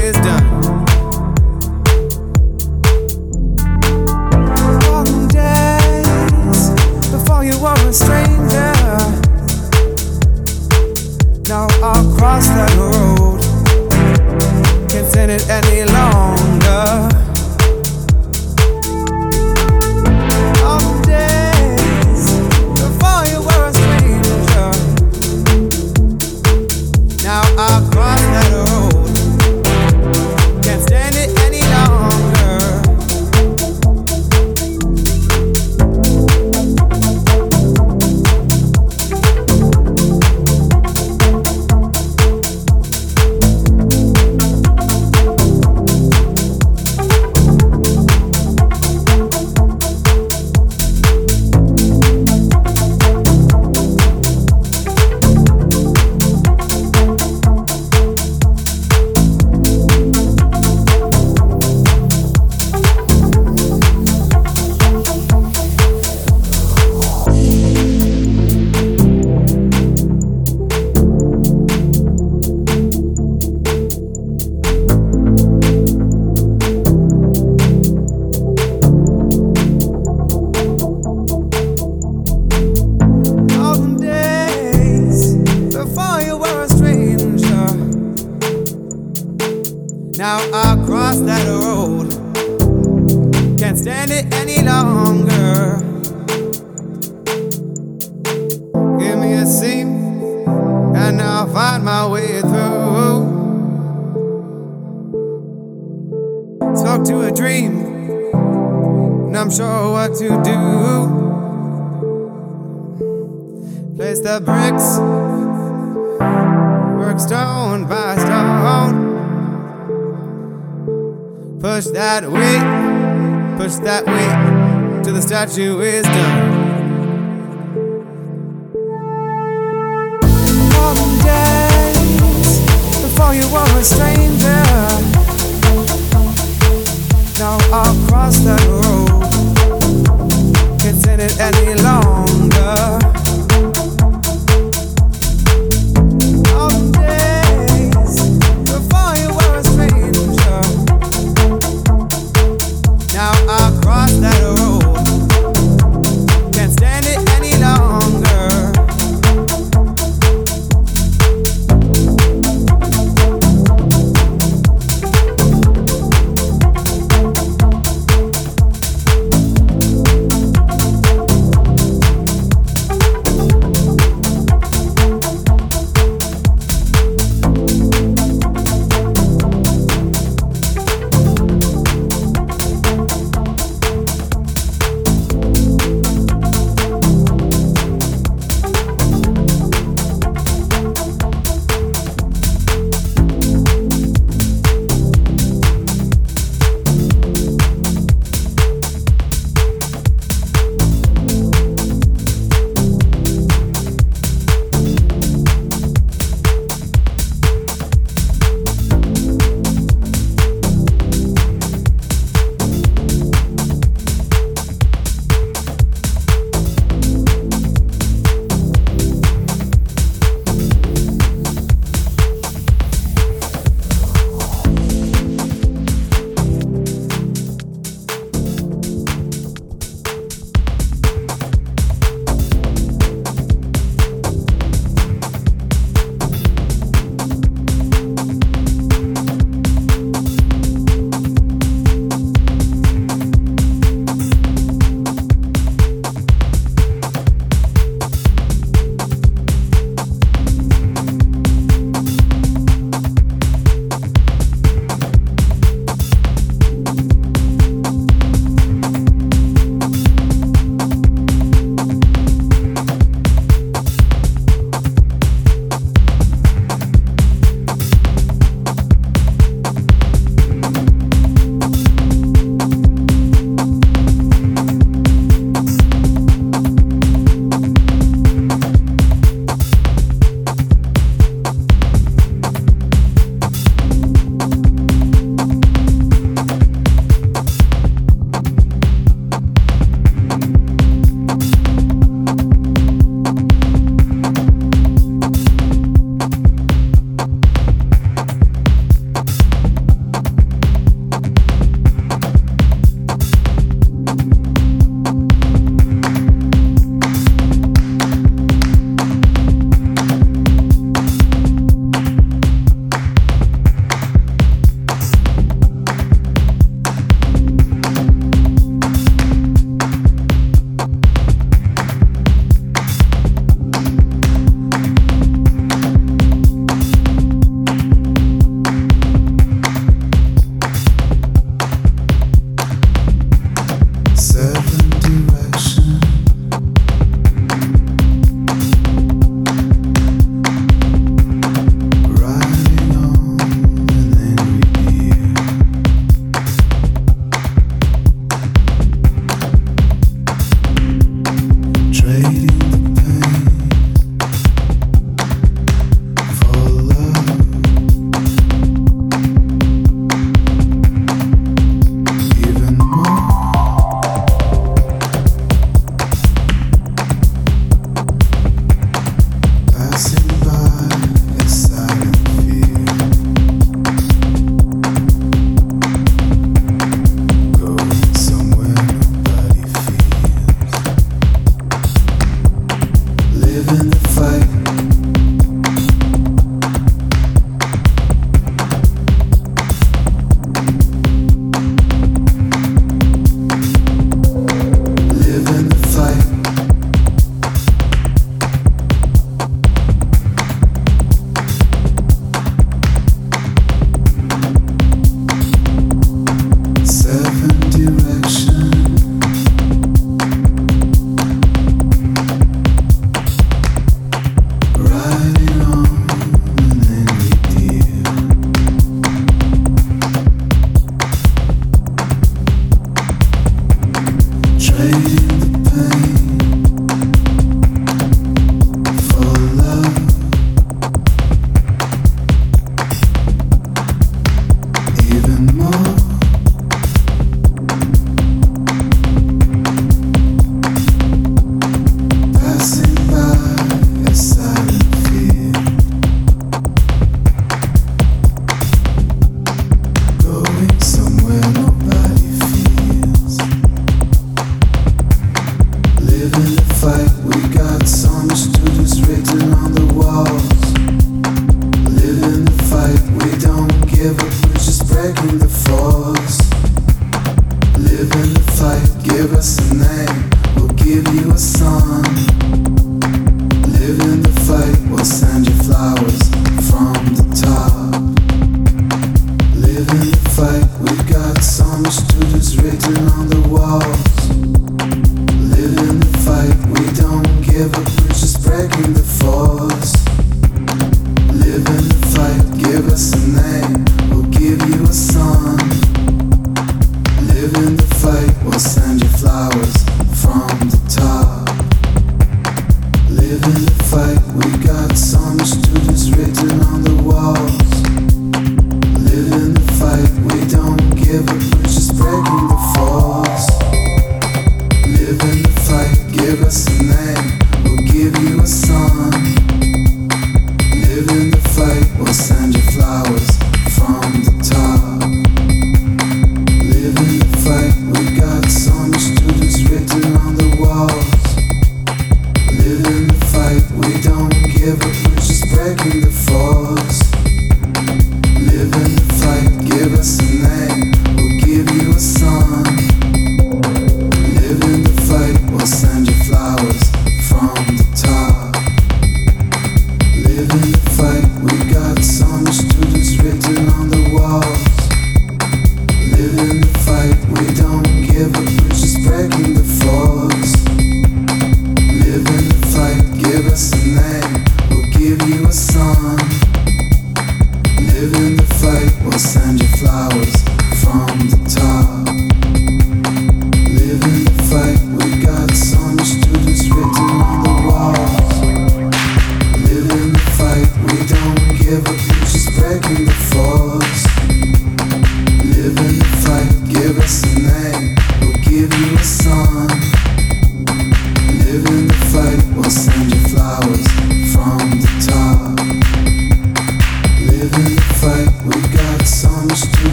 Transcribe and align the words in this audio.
wisdom. 0.00 0.42
Days 5.28 6.70
before 7.10 7.44
you 7.44 7.58
were 7.60 7.74
a 7.88 7.92
stranger. 7.92 8.72
Now 11.48 11.66
that 12.48 12.72
road, 12.78 13.40
can't 14.90 15.06
stand 15.06 15.30
it 15.30 15.48
any 15.48 15.84
longer. 15.90 17.17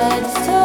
but 0.00 0.24
so 0.46 0.59